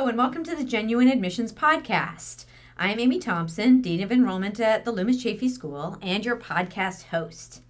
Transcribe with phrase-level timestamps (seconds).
[0.00, 2.46] Hello, and welcome to the Genuine Admissions Podcast.
[2.78, 7.60] I'm Amy Thompson, Dean of Enrollment at the Loomis Chaffee School, and your podcast host.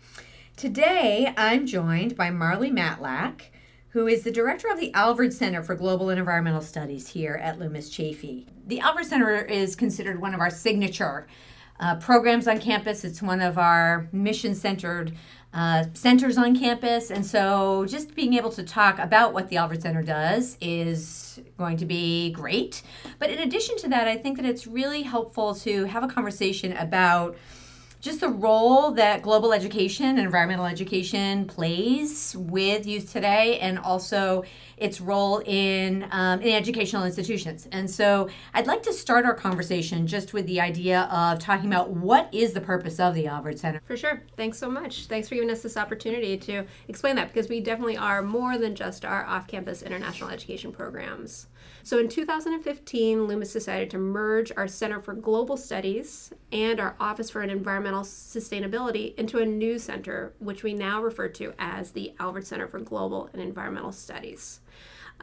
[0.57, 3.47] Today, I'm joined by Marley Matlack,
[3.89, 7.59] who is the director of the Alvord Center for Global and Environmental Studies here at
[7.59, 8.47] Loomis Chaffee.
[8.65, 11.27] The Alvord Center is considered one of our signature
[11.81, 13.05] uh, programs on campus.
[13.05, 15.17] It's one of our mission centered
[15.53, 17.11] uh, centers on campus.
[17.11, 21.77] And so just being able to talk about what the Alvord Center does is going
[21.79, 22.83] to be great.
[23.19, 26.77] But in addition to that, I think that it's really helpful to have a conversation
[26.77, 27.37] about
[28.01, 34.43] just the role that global education and environmental education plays with youth today and also
[34.79, 37.69] its role in, um, in educational institutions.
[37.71, 41.91] And so I'd like to start our conversation just with the idea of talking about
[41.91, 43.83] what is the purpose of the Alvord Center.
[43.85, 44.23] For sure.
[44.37, 45.07] Thanks so much.
[45.07, 48.75] Thanks for giving us this opportunity to explain that because we definitely are more than
[48.75, 51.49] just our off campus international education programs.
[51.83, 57.31] So in 2015, Loomis decided to merge our Center for Global Studies and our Office
[57.31, 62.47] for Environmental Sustainability into a new center, which we now refer to as the Alvord
[62.47, 64.61] Center for Global and Environmental Studies.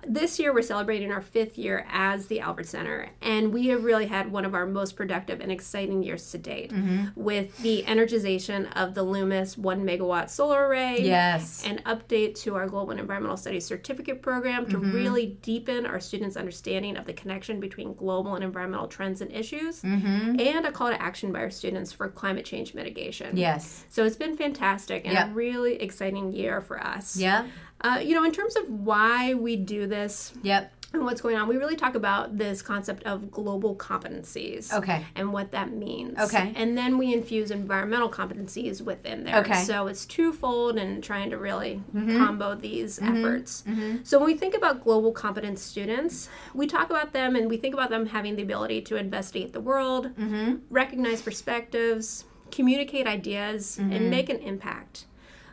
[0.06, 4.06] This year, we're celebrating our fifth year as the Alvord Center, and we have really
[4.06, 7.08] had one of our most productive and exciting years to date mm-hmm.
[7.16, 11.02] with the energization of the Loomis 1 megawatt solar array.
[11.02, 11.66] Yes.
[11.66, 14.92] An update to our Global and Environmental Studies certificate program to mm-hmm.
[14.94, 19.82] really deepen our students' understanding of the connection between global and environmental trends and issues,
[19.82, 20.40] mm-hmm.
[20.40, 23.36] and a call to action by our students for climate change mitigation.
[23.36, 23.86] Yes.
[23.90, 25.30] So it's been fantastic and yep.
[25.30, 27.18] a really exciting year for us.
[27.18, 27.48] Yeah.
[27.82, 30.34] Uh, you know, in terms of why we do this.
[30.44, 30.74] Yep.
[30.94, 34.72] And what's going on, we really talk about this concept of global competencies.
[34.72, 35.06] Okay.
[35.16, 36.18] And what that means.
[36.18, 36.54] Okay.
[36.56, 39.40] And then we infuse environmental competencies within there.
[39.40, 39.64] Okay.
[39.64, 42.18] So it's twofold and trying to really mm-hmm.
[42.18, 43.18] combo these mm-hmm.
[43.18, 43.64] efforts.
[43.68, 43.98] Mm-hmm.
[44.04, 47.74] So when we think about global competence students, we talk about them and we think
[47.74, 50.56] about them having the ability to investigate the world, mm-hmm.
[50.70, 54.10] recognize perspectives, communicate ideas, and mm-hmm.
[54.10, 55.06] make an impact.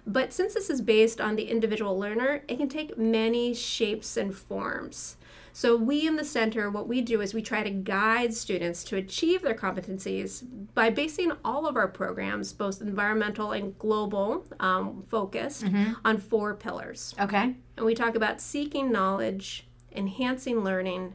[0.07, 4.35] But since this is based on the individual learner, it can take many shapes and
[4.35, 5.17] forms.
[5.57, 8.97] So, we in the center, what we do is we try to guide students to
[8.97, 10.45] achieve their competencies
[10.75, 15.93] by basing all of our programs, both environmental and global um, focused, mm-hmm.
[16.05, 17.15] on four pillars.
[17.21, 17.55] Okay.
[17.77, 21.13] And we talk about seeking knowledge, enhancing learning,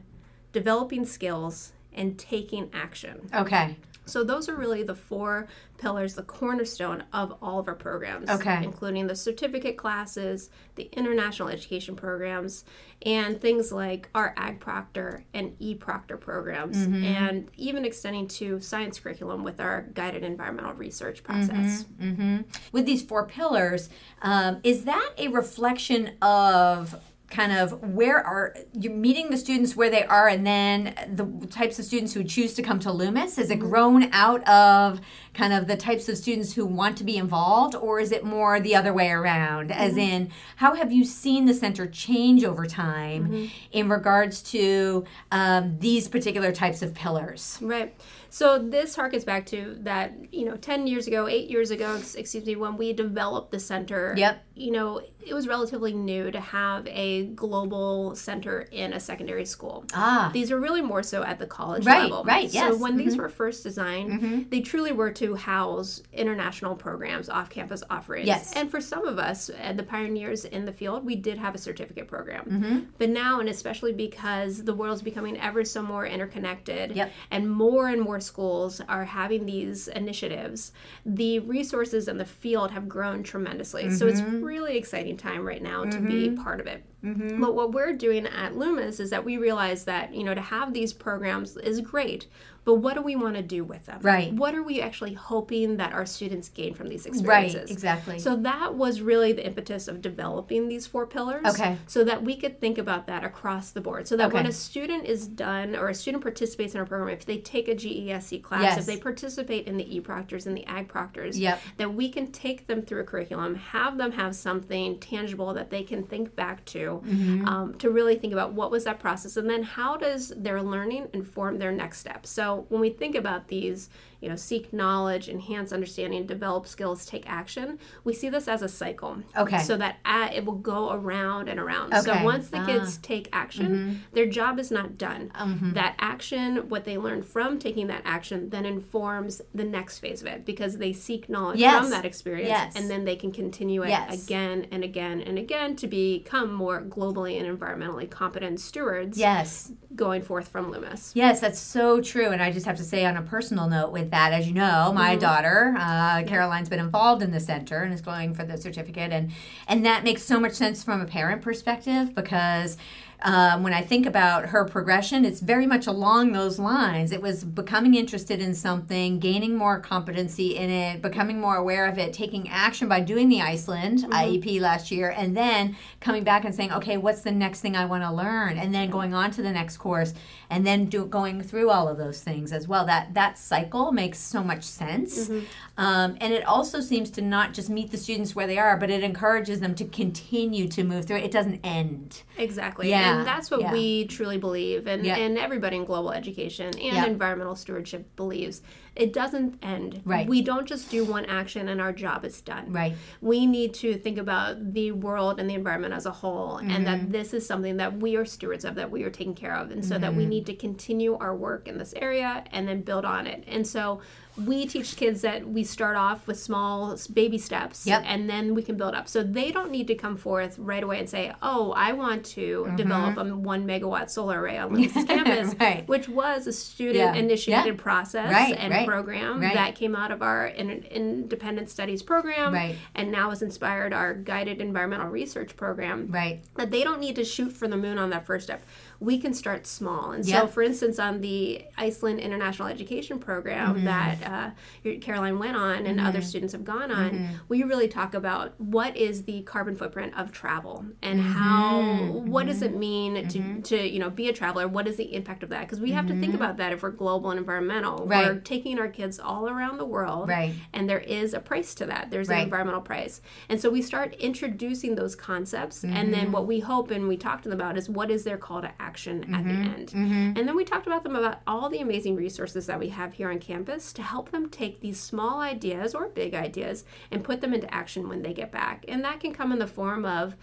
[0.52, 3.28] developing skills, and taking action.
[3.34, 3.76] Okay.
[4.06, 5.46] So those are really the four
[5.78, 8.28] pillars, the cornerstone of all of our programs.
[8.28, 8.62] Okay.
[8.62, 12.64] Including the certificate classes, the international education programs,
[13.06, 17.04] and things like our Ag Proctor and E Proctor programs, mm-hmm.
[17.04, 21.84] and even extending to science curriculum with our guided environmental research process.
[21.84, 22.22] Mm-hmm.
[22.22, 22.40] Mm-hmm.
[22.72, 23.88] With these four pillars,
[24.22, 26.94] um, is that a reflection of
[27.30, 31.78] kind of where are you meeting the students where they are and then the types
[31.78, 33.68] of students who choose to come to loomis has it mm-hmm.
[33.68, 35.00] grown out of
[35.34, 38.60] kind of the types of students who want to be involved or is it more
[38.60, 39.80] the other way around mm-hmm.
[39.80, 43.46] as in how have you seen the center change over time mm-hmm.
[43.72, 47.94] in regards to um, these particular types of pillars right
[48.30, 52.46] so this harkens back to that, you know, 10 years ago, eight years ago, excuse
[52.46, 54.14] me, when we developed the center.
[54.16, 54.44] Yep.
[54.54, 59.84] You know, it was relatively new to have a global center in a secondary school.
[59.94, 60.30] Ah.
[60.32, 62.22] These are really more so at the college right, level.
[62.22, 62.72] Right, right, yes.
[62.72, 63.08] So when mm-hmm.
[63.08, 64.42] these were first designed, mm-hmm.
[64.48, 68.26] they truly were to house international programs, off campus offerings.
[68.26, 68.54] Yes.
[68.56, 71.58] And for some of us, and the pioneers in the field, we did have a
[71.58, 72.44] certificate program.
[72.46, 72.78] Mm-hmm.
[72.96, 77.12] But now, and especially because the world's becoming ever so more interconnected yep.
[77.30, 80.72] and more and more schools are having these initiatives,
[81.04, 83.84] the resources in the field have grown tremendously.
[83.84, 83.96] Mm-hmm.
[83.96, 84.42] So it's mm-hmm.
[84.42, 86.42] really exciting time right now to be mm-hmm.
[86.42, 86.82] part of it.
[87.04, 87.40] Mm-hmm.
[87.40, 90.72] But what we're doing at Loomis is that we realize that, you know, to have
[90.72, 92.26] these programs is great,
[92.70, 93.98] but what do we want to do with them?
[94.00, 94.32] Right.
[94.32, 97.62] What are we actually hoping that our students gain from these experiences?
[97.62, 98.20] Right, exactly.
[98.20, 101.44] So that was really the impetus of developing these four pillars.
[101.46, 101.76] Okay.
[101.88, 104.06] So that we could think about that across the board.
[104.06, 104.34] So that okay.
[104.34, 107.66] when a student is done or a student participates in our program, if they take
[107.66, 108.78] a GESC class, yes.
[108.78, 111.60] if they participate in the e-proctors and the ag proctors, yep.
[111.76, 115.82] that we can take them through a curriculum, have them have something tangible that they
[115.82, 117.48] can think back to, mm-hmm.
[117.48, 121.08] um, to really think about what was that process, and then how does their learning
[121.12, 122.24] inform their next step.
[122.26, 123.88] So when we think about these
[124.20, 127.78] you know, seek knowledge, enhance understanding, develop skills, take action.
[128.04, 129.22] We see this as a cycle.
[129.36, 129.58] Okay.
[129.58, 131.94] So that at, it will go around and around.
[131.94, 132.02] Okay.
[132.02, 132.66] So once the ah.
[132.66, 133.94] kids take action, mm-hmm.
[134.12, 135.32] their job is not done.
[135.34, 135.72] Mm-hmm.
[135.72, 140.26] That action, what they learn from taking that action, then informs the next phase of
[140.26, 141.80] it because they seek knowledge yes.
[141.80, 142.76] from that experience yes.
[142.76, 144.24] and then they can continue it yes.
[144.24, 149.16] again and again and again to become more globally and environmentally competent stewards.
[149.16, 149.72] Yes.
[149.94, 151.12] going forth from Loomis.
[151.14, 152.30] Yes, that's so true.
[152.30, 154.92] And I just have to say, on a personal note, with that, as you know,
[154.94, 155.20] my Mm-hmm.
[155.20, 159.30] daughter uh, Caroline's been involved in the center and is going for the certificate, and
[159.68, 162.76] and that makes so much sense from a parent perspective because.
[163.22, 167.12] Um, when I think about her progression, it's very much along those lines.
[167.12, 171.98] It was becoming interested in something, gaining more competency in it, becoming more aware of
[171.98, 176.54] it, taking action by doing the Iceland IEP last year, and then coming back and
[176.54, 178.56] saying, okay, what's the next thing I want to learn?
[178.56, 180.14] And then going on to the next course,
[180.48, 182.86] and then do, going through all of those things as well.
[182.86, 185.28] That that cycle makes so much sense,
[185.76, 188.90] um, and it also seems to not just meet the students where they are, but
[188.90, 191.24] it encourages them to continue to move through it.
[191.24, 192.22] It doesn't end.
[192.38, 192.88] Exactly.
[192.88, 193.72] Yeah, And that's what yeah.
[193.72, 195.16] we truly believe, and, Yeah.
[195.16, 197.06] and everybody in global education and Yeah.
[197.06, 198.62] environmental stewardship believes.
[198.96, 200.02] It doesn't end.
[200.04, 200.26] Right.
[200.28, 202.72] We don't just do one action and our job is done.
[202.72, 202.94] Right.
[203.20, 206.84] We need to think about the world and the environment as a whole, and Mm-hmm.
[206.84, 209.70] that this is something that we are stewards of, that we are taking care of,
[209.70, 210.30] and so that we Mm-hmm.
[210.30, 213.44] need to continue our work in this area and then build on it.
[213.46, 214.00] And so
[214.46, 218.02] we teach kids that we start off with small baby steps Yep.
[218.06, 219.08] and then we can build up.
[219.08, 222.72] So they don't need to come forth right away and say, "Oh, I want to
[222.76, 225.62] develop a one megawatt solar array on Loomis's campus," Mm-hmm.
[225.62, 225.88] Right.
[225.88, 226.54] which was a Yeah.
[226.54, 227.82] student-initiated Yeah.
[227.82, 232.54] process Right, and right, program that came out of our in- independent studies program,
[232.94, 236.40] and now has inspired our guided environmental research program Right.
[236.56, 238.62] that they don't need to shoot for the moon on that first step.
[239.00, 240.12] We can start small.
[240.12, 243.84] And so, for instance, on the Iceland International Education Program Mm-hmm.
[243.86, 244.54] that
[244.84, 248.96] uh, Caroline went on and other students have gone on, we really talk about what
[248.96, 251.32] is the carbon footprint of travel and Mm-hmm.
[251.32, 251.82] how,
[252.26, 254.68] what does it mean to, to, you know, be a traveler?
[254.68, 255.62] What is the impact of that?
[255.62, 258.00] Because we have to think about that if we're global and environmental.
[258.00, 258.10] Mm-hmm.
[258.10, 258.26] Right.
[258.26, 260.52] We're taking our kids all around the world Right.
[260.74, 262.38] and there is a price to that there's Right.
[262.38, 266.90] an environmental price and so we start introducing those concepts and then what we hope
[266.90, 269.50] and we talk to them about is what is their call to action at the
[269.50, 269.74] mm-hmm.
[269.74, 269.88] end.
[269.88, 270.38] Mm-hmm.
[270.38, 273.30] And then we talked about them about all the amazing resources that we have here
[273.30, 277.54] on campus to help them take these small ideas or big ideas and put them
[277.54, 278.84] into action when they get back.
[278.88, 280.34] And that can come in the form of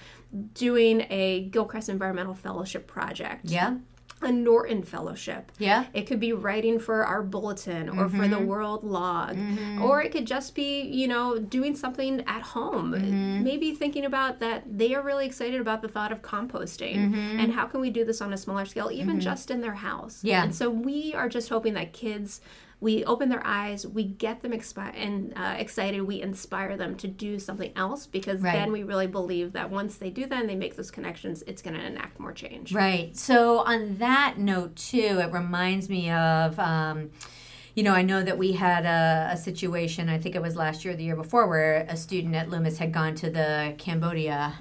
[0.53, 3.45] doing a gilchrist environmental fellowship project.
[3.45, 3.77] Yeah.
[4.21, 5.85] A norton fellowship Yeah.
[5.93, 8.45] it could be writing for our bulletin or for the mm-hmm.
[8.47, 9.35] world log.
[9.35, 9.83] Mm-hmm.
[9.83, 12.93] Or it could just be, you know, doing something at home.
[12.93, 13.43] Mm-hmm.
[13.43, 17.65] Maybe thinking about that they are really excited about the thought of composting and how
[17.65, 20.23] can we do this on a smaller scale, even just in their house.
[20.23, 20.43] Yeah.
[20.43, 22.41] And so we are just hoping that kids.
[22.79, 27.07] We open their eyes, we get them expi- and uh, excited, we inspire them to
[27.07, 28.53] do something else because Right.
[28.53, 31.63] then we really believe that once they do that and they make those connections, it's
[31.63, 32.73] going to enact more change.
[32.73, 33.17] Right.
[33.17, 36.59] So on that note too, it reminds me of.
[36.59, 37.09] Um,
[37.77, 40.83] you know, I know that we had a, a situation, I think it was last
[40.83, 44.55] year or the year before, where a student at Loomis had gone to the Cambodia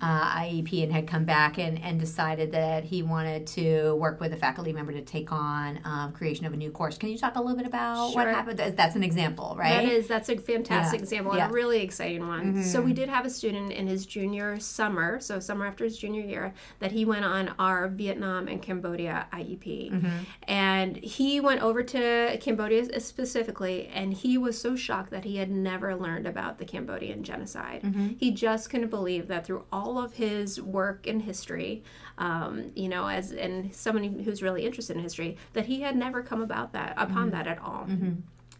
[0.00, 4.32] uh, IEP and had come back and, and decided that he wanted to work with
[4.32, 6.96] a faculty member to take on um, creation of a new course.
[6.96, 8.58] Can you talk a little bit about what happened?
[8.58, 9.84] That's an example, right?
[9.84, 11.02] That is, that's a fantastic Yeah.
[11.02, 11.42] example Yeah.
[11.44, 12.64] and a really exciting one.
[12.64, 16.22] So we did have a student in his junior summer, so summer after his junior
[16.22, 19.92] year, that he went on our Vietnam and Cambodia IEP,
[20.48, 22.61] and he went over to Cambodia
[22.98, 27.82] specifically, and he was so shocked that he had never learned about the Cambodian genocide.
[27.82, 28.08] Mm-hmm.
[28.18, 31.82] He just couldn't believe that through all of his work in history,
[32.18, 36.22] um, you know, as and someone who's really interested in history, that he had never
[36.22, 37.30] come about that upon mm-hmm.
[37.30, 37.86] that at all.
[37.88, 38.12] Mm-hmm.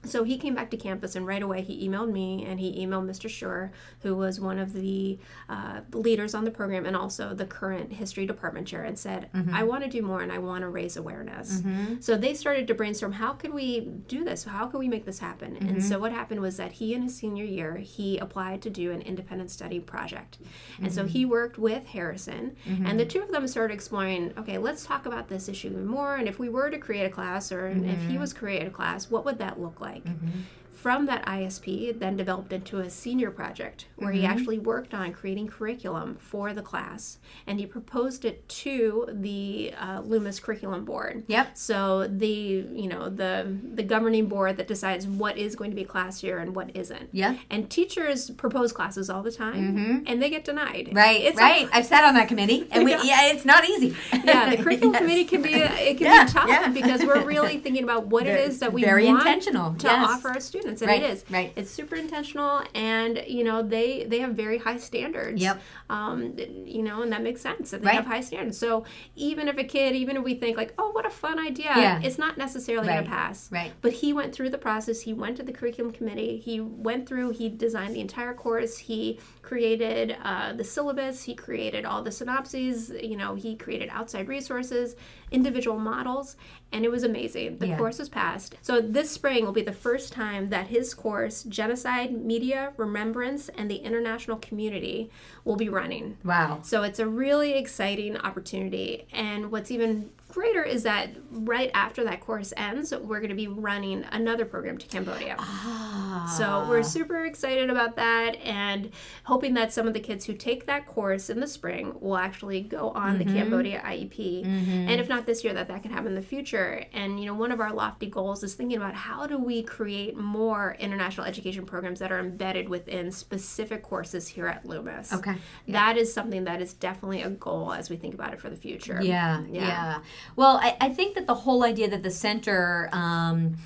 [0.05, 3.09] So he came back to campus, and right away he emailed me and he emailed
[3.09, 3.29] Mr.
[3.29, 5.19] Schur, who was one of the
[5.49, 9.55] uh, leaders on the program and also the current history department chair, and said, mm-hmm.
[9.55, 12.01] "I want to do more and I want to raise awareness." Mm-hmm.
[12.01, 14.45] So they started to brainstorm, how could we do this?
[14.45, 15.57] How could we make this happen?
[15.57, 16.03] And so mm-hmm.
[16.03, 19.51] what happened was that he, in his senior year, he applied to do an independent
[19.51, 20.39] study project,
[20.81, 22.57] and so he worked with Harrison,
[22.87, 24.33] and the two of them started exploring.
[24.37, 27.53] Okay, let's talk about this issue more, and if we were to create a class,
[27.53, 29.92] or if he was create a class, what would that look like?
[29.93, 30.05] like.
[30.05, 30.41] Mm-hmm.
[30.83, 35.13] From that ISP, it then developed into a senior project where he actually worked on
[35.13, 41.23] creating curriculum for the class, and he proposed it to the uh, Loomis Curriculum Board.
[41.29, 41.57] Yep.
[41.57, 45.85] So the you know the the governing board that decides what is going to be
[45.85, 47.11] class year and what isn't.
[47.13, 47.37] Yeah.
[47.49, 50.91] And teachers propose classes all the time, and they get denied.
[50.93, 51.69] Right, It's right.
[51.73, 53.03] I've sat on that committee, and we, Yeah.
[53.05, 53.95] yeah, it's not easy.
[54.25, 55.01] yeah, the curriculum Yes.
[55.03, 56.69] committee can be it can Yeah, be tough yeah.
[56.71, 60.09] because we're really thinking about what it is that we very want intentional, to yes.
[60.11, 61.53] offer our students, and Right, it is right.
[61.57, 65.43] It's super intentional, and you know they they have very high standards.
[65.43, 65.61] Yep.
[65.91, 67.97] Um, you know, and that makes sense that they Right.
[67.97, 68.57] have high standards.
[68.57, 68.85] So
[69.17, 72.01] even if a kid, even if we think like, oh, what a fun idea, Yeah.
[72.03, 73.51] it's not necessarily Right, to pass.
[73.53, 73.73] right.
[73.83, 75.03] But he went through the process.
[75.03, 76.39] He went to the curriculum committee.
[76.39, 77.31] He went through.
[77.31, 78.79] He designed the entire course.
[78.79, 81.25] He created uh, the syllabus.
[81.25, 82.91] He created all the synopses.
[83.03, 84.95] You know, he created outside resources,
[85.33, 86.37] individual models,
[86.71, 87.59] and it was amazing.
[87.59, 87.79] The Yeah.
[87.79, 88.55] course was passed.
[88.63, 93.71] So this spring will be the first time that his course, Genocide, Media, Remembrance, and
[93.71, 95.11] the International Community,
[95.45, 96.17] will be running.
[96.25, 96.61] Wow.
[96.63, 99.07] So it's a really exciting opportunity.
[99.13, 103.49] And what's even greater is that right after that course ends, we're going to be
[103.49, 105.37] running another program to Cambodia.
[105.39, 106.35] Ah.
[106.39, 108.91] So we're super excited about that and
[109.25, 112.61] hoping that some of the kids who take that course in the spring will actually
[112.63, 114.45] go on the Cambodia IEP.
[114.45, 116.85] And if not this year, that that can happen in the future.
[116.93, 120.17] And you know, one of our lofty goals is thinking about how do we create
[120.17, 125.13] more international education programs that are embedded within specific courses here at Loomis.
[125.13, 125.35] Okay.
[125.69, 128.57] That is something that is definitely a goal as we think about it for the
[128.57, 129.01] future.
[129.03, 129.61] Yeah, Yeah.
[129.67, 129.99] yeah.
[130.37, 133.57] Well, I, I think that the whole idea that the center, um,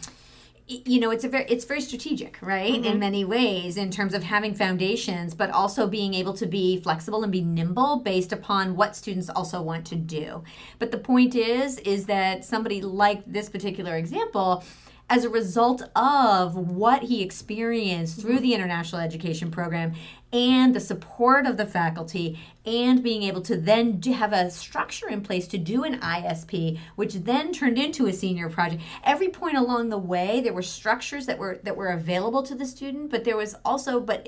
[0.66, 2.72] you know, it's a very it's very strategic, right?
[2.72, 2.84] Mm-hmm.
[2.84, 7.22] In many ways, in terms of having foundations, but also being able to be flexible
[7.22, 10.42] and be nimble based upon what students also want to do.
[10.80, 14.64] But the point is, is that somebody like this particular example.
[15.08, 19.92] As a result of what he experienced through the international education program
[20.36, 25.08] and the support of the faculty and being able to then do, have a structure
[25.08, 29.56] in place to do an ISP which then turned into a senior project every point
[29.56, 33.24] along the way there were structures that were that were available to the student but
[33.24, 34.26] there was also but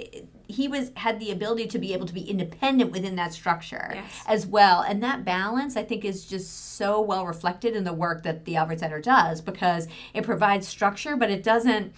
[0.48, 4.22] he was had the ability to be able to be independent within that structure Yes.
[4.26, 8.22] as well and that balance i think is just so well reflected in the work
[8.22, 11.92] that the alvord center does because it provides structure but it doesn't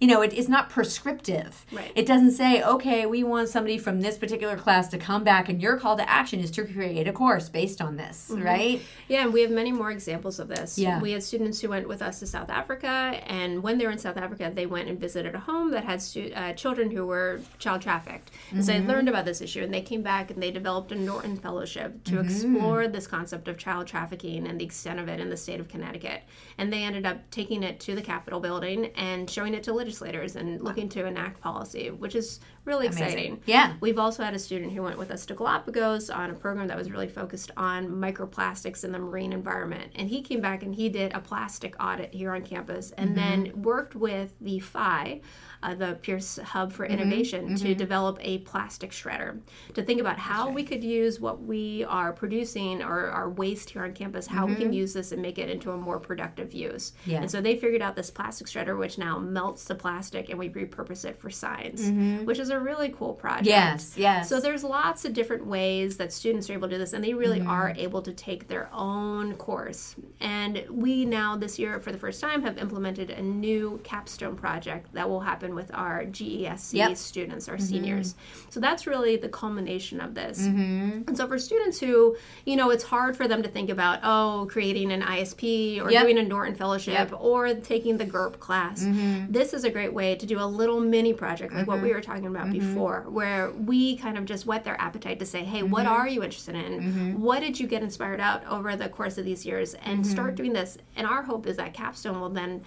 [0.00, 1.92] you know it is not prescriptive Right.
[1.94, 5.60] it doesn't say okay we want somebody from this particular class to come back and
[5.60, 8.42] your call to action is to create a course based on this mm-hmm.
[8.42, 8.80] right
[9.10, 10.78] Yeah, and we have many more examples of this.
[10.78, 11.00] Yeah.
[11.00, 13.98] We had students who went with us to South Africa, and when they were in
[13.98, 17.40] South Africa, they went and visited a home that had stu- uh, children who were
[17.58, 18.30] child trafficked.
[18.52, 18.88] And so they mm-hmm.
[18.88, 22.12] learned about this issue, and they came back and they developed a Norton Fellowship to
[22.12, 22.24] mm-hmm.
[22.24, 25.66] explore this concept of child trafficking and the extent of it in the state of
[25.66, 26.22] Connecticut.
[26.56, 30.36] And they ended up taking it to the Capitol building and showing it to legislators
[30.36, 33.40] and looking to enact policy, which is really exciting.
[33.46, 36.68] yeah We've also had a student who went with us to Galapagos on a program
[36.68, 39.92] that was really focused on microplastics in the marine environment.
[39.94, 43.44] And he came back and he did a plastic audit here on campus and mm-hmm.
[43.44, 45.20] then worked with the PHI,
[45.62, 46.94] uh, the Pierce Hub for mm-hmm.
[46.94, 47.78] Innovation, to mm-hmm.
[47.78, 49.40] develop a plastic shredder
[49.74, 53.84] to think about how we could use what we are producing or our waste here
[53.84, 56.92] on campus, how we can use this and make it into a more productive use.
[57.06, 57.20] Yeah.
[57.20, 60.48] And so they figured out this plastic shredder, which now melts the plastic and we
[60.48, 61.82] repurpose it for science,
[62.24, 63.46] which is a really cool project.
[63.46, 66.92] yes yes So there's lots of different ways that students are able to do this,
[66.92, 67.48] and they really Mm-hmm.
[67.50, 69.96] are able to take their own course.
[70.20, 74.92] And we now this year, for the first time, have implemented a new capstone project
[74.92, 76.96] that will happen with our GESC Yep.
[76.96, 77.52] students, Mm-hmm.
[77.52, 78.14] our seniors.
[78.50, 80.40] So that's really the culmination of this.
[80.42, 81.02] Mm-hmm.
[81.08, 84.46] And so for students who, you know, it's hard for them to think about, oh,
[84.50, 86.02] creating an ISP or Yep.
[86.02, 87.12] doing a Norton Fellowship Yep.
[87.20, 88.82] or taking the GURP class.
[88.84, 89.32] Mm-hmm.
[89.32, 92.00] This is a great way to do a little mini project like what we were
[92.00, 92.58] talking about Mm-hmm.
[92.58, 95.92] before, where we kind of just whet their appetite to say, hey, what Mm-hmm.
[95.94, 97.20] are you interested in?
[97.20, 99.74] What did you get inspired out over the course of these years?
[99.74, 100.10] And Mm-hmm.
[100.10, 100.78] start doing this.
[100.96, 102.62] And our hope is that Capstone will then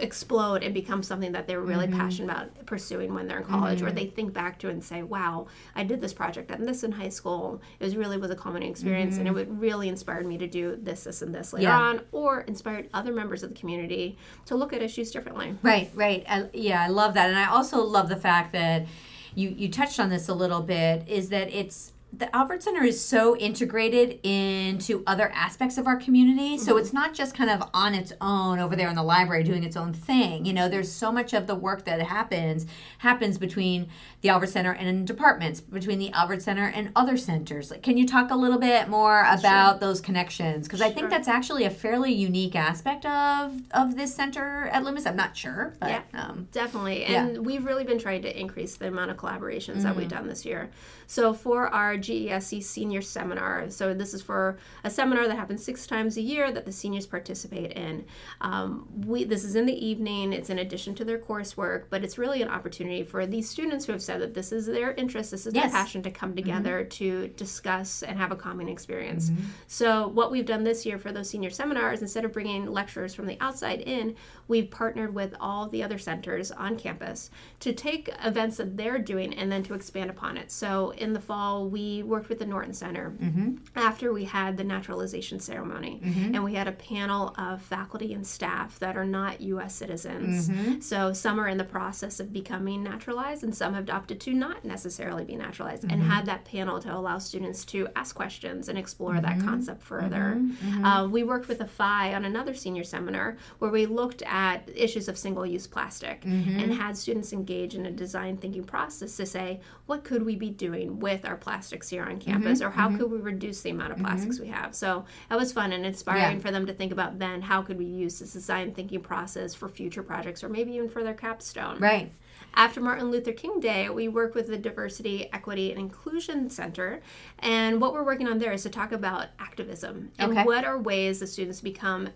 [0.00, 1.98] explode and become something that they're really Mm-hmm.
[1.98, 5.46] passionate about pursuing when they're in college, or they think back to and say, wow,
[5.74, 7.60] I did this project and this in high school.
[7.80, 10.76] It was really was a culminating experience, and it would really inspired me to do
[10.80, 11.62] this, this, and this later Mm-hmm.
[11.62, 11.78] Yeah.
[11.78, 14.16] on, or inspired other members of the community
[14.46, 15.54] to look at issues differently.
[15.62, 16.24] Right, right.
[16.28, 18.86] I, yeah, I love that, and I also love the fact that
[19.34, 21.08] you you touched on this a little bit.
[21.08, 26.58] Is that it's the Alvord Center is so integrated into other aspects of our community,
[26.58, 29.64] so it's not just kind of on its own over there in the library doing
[29.64, 30.44] its own thing.
[30.44, 32.66] You know, there's so much of the work that happens
[32.98, 33.88] happens between
[34.20, 37.70] the Alvord Center and departments, between the Alvord Center and other centers.
[37.70, 40.68] Like, can you talk a little bit more about those connections?
[40.68, 45.06] Because I think that's actually a fairly unique aspect of of this center at Loomis.
[45.06, 46.02] I'm not sure, but Yeah.
[46.12, 47.02] um, Definitely.
[47.02, 47.24] Yeah.
[47.26, 49.98] And we've really been trying to increase the amount of collaborations that Mm-hmm.
[49.98, 50.70] we've done this year.
[51.12, 55.86] So for our GESC senior seminar, so this is for a seminar that happens six
[55.86, 58.06] times a year that the seniors participate in.
[58.40, 60.32] Um, we this is in the evening.
[60.32, 63.92] It's in addition to their coursework, but it's really an opportunity for these students who
[63.92, 65.64] have said that this is their interest, this is Yes.
[65.64, 69.28] their passion to come together to discuss and have a common experience.
[69.28, 69.42] Mm-hmm.
[69.66, 73.26] So what we've done this year for those senior seminars, instead of bringing lecturers from
[73.26, 74.16] the outside in,
[74.48, 77.28] we've partnered with all the other centers on campus
[77.60, 80.50] to take events that they're doing and then to expand upon it.
[80.50, 83.56] So in the fall, we worked with the Norton Center mm-hmm.
[83.76, 86.34] after we had the naturalization ceremony, mm-hmm.
[86.34, 89.74] and we had a panel of faculty and staff that are not U.S.
[89.74, 90.48] citizens.
[90.48, 90.80] Mm-hmm.
[90.80, 94.64] So some are in the process of becoming naturalized, and some have opted to not
[94.64, 99.20] necessarily be naturalized, and had that panel to allow students to ask questions and explore
[99.20, 100.40] that concept further.
[100.84, 105.08] Uh, we worked with a FI on another senior seminar where we looked at issues
[105.08, 110.04] of single-use plastic and had students engage in a design thinking process to say, what
[110.04, 112.68] could we be doing with our plastics here on campus, mm-hmm.
[112.68, 112.98] or how mm-hmm.
[112.98, 114.06] could we reduce the amount of mm-hmm.
[114.06, 114.74] plastics we have?
[114.74, 116.42] So that was fun and inspiring Yeah.
[116.42, 119.68] for them to think about then how could we use this design thinking process for
[119.68, 121.78] future projects or maybe even for their capstone.
[121.78, 122.12] Right.
[122.54, 127.00] After Martin Luther King Day, we work with the Diversity, Equity, and Inclusion Center.
[127.38, 130.44] And what we're working on there is to talk about activism and Okay.
[130.44, 132.10] what are ways the students become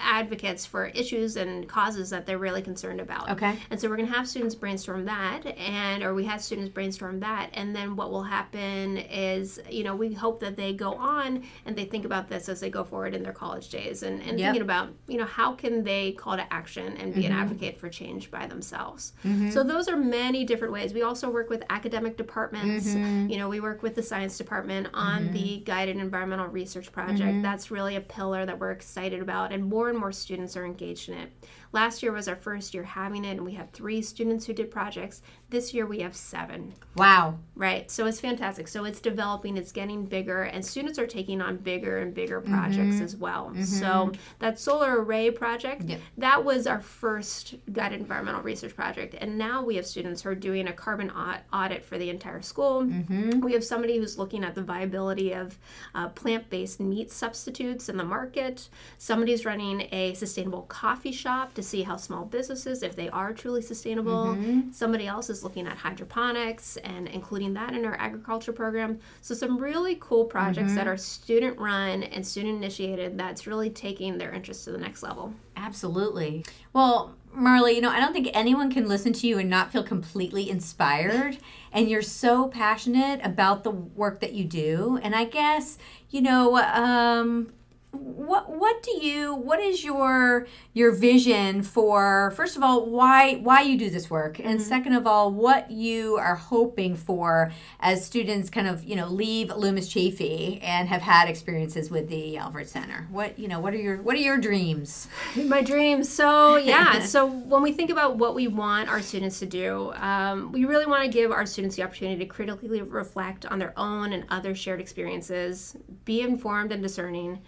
[0.00, 3.30] advocates for issues and causes that they're really concerned about.
[3.30, 3.56] Okay.
[3.70, 7.20] And so we're going to have students brainstorm that and or we had students brainstorm
[7.20, 11.44] that and then what will happen is, you know, we hope that they go on
[11.66, 14.40] and they think about this as they go forward in their college days and, and
[14.40, 14.48] Yep.
[14.48, 17.42] thinking about, you know, how can they call to action and be an mm-hmm.
[17.42, 19.12] advocate for change by themselves.
[19.24, 19.50] Mm-hmm.
[19.50, 20.94] So those are many different ways.
[20.94, 22.88] We also work with academic departments.
[22.88, 23.28] Mm-hmm.
[23.28, 27.42] You know, we work with the science department on the guided environmental research project.
[27.42, 31.08] That's really a pillar that we're excited about and more and more students are engaged
[31.08, 31.30] in it.
[31.72, 34.70] Last year was our first year having it and we had 3 students who did
[34.70, 35.22] projects.
[35.50, 36.74] This year we have 7.
[36.96, 37.38] Wow.
[37.54, 37.90] Right.
[37.90, 38.68] So it's fantastic.
[38.68, 42.54] So it's developing, it's getting bigger, and students are taking on bigger and bigger mm-hmm.
[42.54, 43.50] projects as well.
[43.50, 43.62] Mm-hmm.
[43.62, 46.00] So that solar array project, Yep.
[46.18, 49.14] that was our first guided environmental research project.
[49.18, 52.82] And now we have students who are doing a carbon audit for the entire school.
[52.82, 53.40] Mm-hmm.
[53.40, 55.58] We have somebody who's looking at the viability of
[55.94, 58.68] uh, plant based meat substitutes in the market.
[58.98, 63.62] Somebody's running a sustainable coffee shop to see how small businesses, if they are truly
[63.62, 64.36] sustainable.
[64.72, 68.98] Somebody else is looking at hydroponics and including that in our agriculture program.
[69.20, 74.18] So, some really cool projects that are student run and student initiated that's really taking
[74.18, 75.32] their interest to the next level.
[75.56, 76.44] Absolutely.
[76.72, 79.84] Well, Marley, you know, I don't think anyone can listen to you and not feel
[79.84, 81.38] completely inspired.
[81.72, 84.98] And you're so passionate about the work that you do.
[85.02, 85.78] And I guess,
[86.10, 87.52] you know, um,
[87.92, 93.60] what what do you what is your your vision for first of all why why
[93.62, 98.48] you do this work and second of all what you are hoping for as students
[98.48, 103.08] kind of you know leave Loomis Chaffee and have had experiences with the Alvord Center
[103.10, 106.08] what you know what are your what are your dreams My dreams.
[106.08, 107.00] So, yeah.
[107.04, 110.86] so, when we think about what we want our students to do, um, we really
[110.86, 114.54] want to give our students the opportunity to critically reflect on their own and other
[114.54, 117.40] shared experiences, be informed and discerning,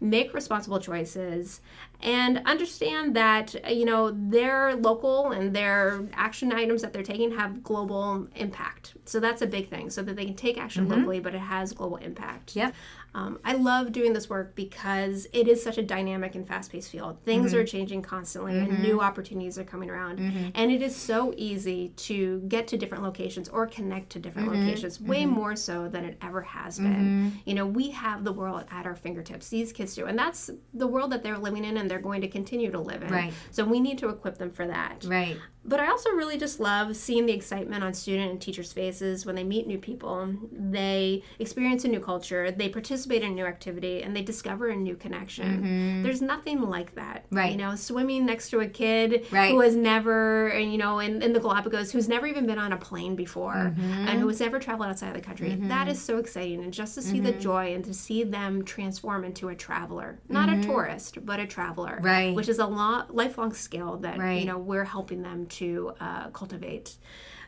[0.00, 1.60] make responsible choices,
[2.02, 7.62] and understand that, you know, their local and their action items that they're taking have
[7.62, 8.94] global impact.
[9.04, 10.94] So, that's a big thing, so that they can take action mm-hmm.
[10.94, 12.56] locally, but it has global impact.
[12.56, 12.74] Yep.
[13.14, 16.90] Um, I love doing this work because it is such a dynamic and fast paced
[16.90, 17.18] field.
[17.24, 17.60] Things mm-hmm.
[17.60, 19.00] are changing constantly and new mm-hmm.
[19.00, 20.18] opportunities are coming around.
[20.18, 20.48] Mm-hmm.
[20.54, 25.00] And it is so easy to get to different locations or connect to different locations,
[25.00, 27.38] way more so than it ever has been.
[27.44, 29.48] You know, we have the world at our fingertips.
[29.48, 30.06] These kids do.
[30.06, 33.02] And that's the world that they're living in and they're going to continue to live
[33.02, 33.08] in.
[33.08, 33.32] Right.
[33.50, 35.04] So we need to equip them for that.
[35.04, 39.26] right But I also really just love seeing the excitement on student and teachers' faces
[39.26, 40.34] when they meet new people.
[40.50, 44.76] They experience a new culture, they participate in a new activity, and they discover a
[44.76, 46.02] new connection.
[46.02, 47.26] There's nothing like that.
[47.26, 47.36] Mm-hmm.
[47.36, 47.52] Right.
[47.52, 49.50] You know, swimming next to a kid Right.
[49.52, 52.72] who has never, and you know, in, in the Galapagos, who's never even been on
[52.72, 54.08] a plane before Mm-hmm.
[54.08, 55.54] and who has never traveled outside of the country.
[55.54, 56.62] That is so exciting.
[56.64, 57.24] And just to see Mm-hmm.
[57.26, 61.46] the joy and to see them transform into a traveler, not a tourist, but a
[61.46, 61.96] traveler.
[61.96, 62.04] Mm-hmm.
[62.06, 62.34] Right.
[62.34, 64.40] Which is a lo- lifelong skill that, Right.
[64.40, 66.96] you know, we're helping them to uh, cultivate.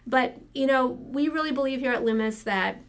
[0.06, 2.80] But, you know, we really believe here at Loomis that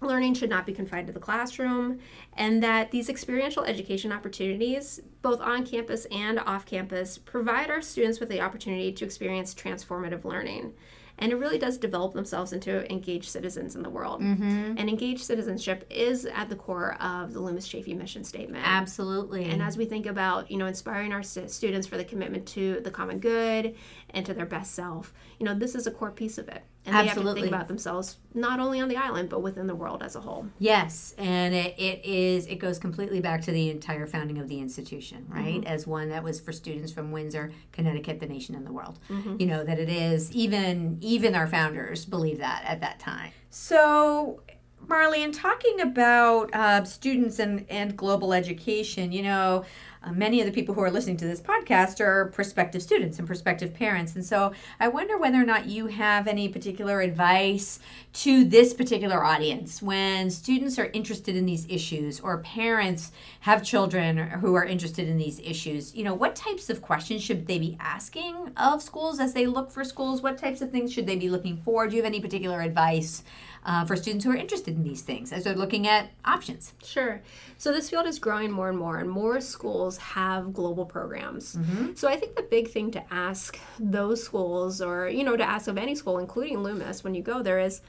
[0.00, 1.98] learning should not be confined to the classroom
[2.36, 8.20] and that these experiential education opportunities, both on campus and off campus, provide our students
[8.20, 10.74] with the opportunity to experience transformative learning.
[11.18, 14.20] And it really does develop themselves into engaged citizens in the world.
[14.20, 14.74] Mm-hmm.
[14.76, 18.64] And engaged citizenship is at the core of the Loomis Chaffee mission statement.
[18.66, 22.46] absolutely And as we think about, you know, inspiring our stu- students for the commitment
[22.48, 23.74] to the common good
[24.10, 26.62] and to their best self, you know, this is a core piece of it.
[26.86, 27.42] And they have to Absolutely.
[27.42, 30.46] think about themselves not only on the island but within the world as a whole.
[30.58, 34.60] Yes, and it, it is it goes completely back to the entire founding of the
[34.60, 35.64] institution, right?
[35.66, 38.98] As one that was for students from Windsor, Connecticut, the nation and the world.
[39.38, 43.32] You know that it is even even our founders believe that at that time.
[43.50, 44.42] So.
[44.88, 49.64] Marley, in talking about uh, students and, and global education, you know,
[50.06, 53.26] uh, many of the people who are listening to this podcast are prospective students and
[53.26, 54.14] prospective parents.
[54.14, 57.80] And so I wonder whether or not you have any particular advice
[58.14, 64.16] to this particular audience when students are interested in these issues or parents have children
[64.16, 65.94] who are interested in these issues.
[65.94, 69.72] You know, what types of questions should they be asking of schools as they look
[69.72, 70.22] for schools?
[70.22, 71.88] What types of things should they be looking for?
[71.88, 73.24] Do you have any particular advice?
[73.66, 76.72] Uh, for students who are interested in these things as they're looking at options.
[76.84, 77.20] Sure.
[77.58, 81.56] So this field is growing more and more, and more schools have global programs.
[81.56, 81.94] Mm-hmm.
[81.94, 85.66] So I think the big thing to ask those schools, or you know, to ask
[85.66, 87.80] of any school, including Loomis, when you go there, is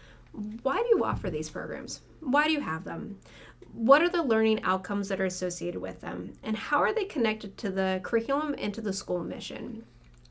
[0.63, 2.01] why do you offer these programs?
[2.21, 3.19] Why do you have them?
[3.71, 6.33] What are the learning outcomes that are associated with them?
[6.41, 9.83] And how are they connected to the curriculum and to the school mission?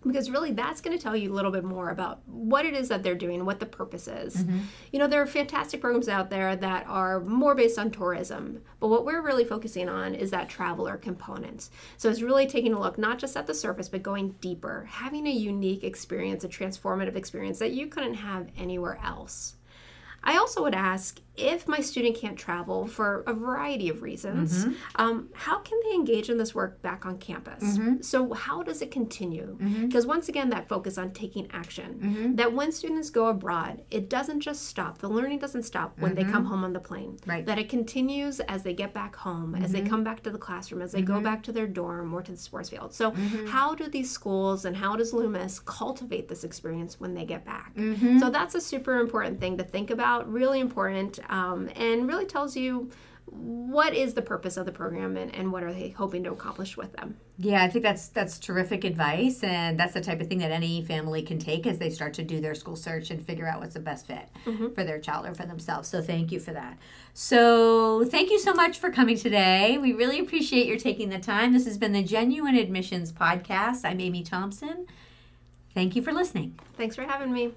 [0.07, 2.89] Because really that's going to tell you a little bit more about what it is
[2.89, 4.37] that they're doing, what the purpose is.
[4.37, 4.59] Mm-hmm.
[4.93, 8.89] You know, there are fantastic programs out there that are more based on tourism, but
[8.89, 11.71] what we're really focusing on is that traveler component.
[11.97, 15.27] So it's really taking a look not just at the surface, but going deeper, having
[15.27, 19.55] a unique experience, a transformative experience that you couldn't have anywhere else.
[20.27, 24.75] I also would ask if my student can't travel for a variety of reasons, mm-hmm.
[24.97, 27.63] um, how can they engage in this work back on campus?
[27.63, 28.01] Mm-hmm.
[28.01, 29.57] So, how does it continue?
[29.59, 30.09] Because mm-hmm.
[30.09, 32.35] once again, that focus on taking action, mm-hmm.
[32.37, 34.99] that when students go abroad, it doesn't just stop.
[34.99, 36.47] The learning doesn't stop when they come mm-hmm.
[36.47, 37.19] home on the plane.
[37.27, 37.45] Right.
[37.45, 39.89] That it continues as they get back home, as they mm-hmm.
[39.89, 42.39] come back to the classroom, as they go back to their dorm or to the
[42.39, 42.95] sports field.
[42.95, 43.15] So,
[43.47, 47.73] how do these schools and how does Loomis cultivate this experience when they get back?
[48.21, 52.57] So, that's a super important thing to think about, really important, um, and really tells
[52.57, 52.91] you
[53.27, 56.77] what is the purpose of the program and, and what are they hoping to accomplish
[56.77, 57.17] with them.
[57.39, 60.83] Yeah i think that's that's terrific advice and that's the type of thing that any
[60.83, 63.75] family can take as they start to do their school search and figure out what's
[63.75, 64.69] the best fit mm-hmm.
[64.73, 65.89] for their child or for themselves.
[65.89, 66.79] So thank you for that.
[67.13, 69.77] So thank you so much for coming today.
[69.77, 71.53] We really appreciate your taking the time.
[71.53, 73.85] This has been the genuine admissions podcast.
[73.85, 74.87] I'm amy thompson.
[75.75, 76.59] Thank you for listening.
[76.79, 77.53] Thanks for having me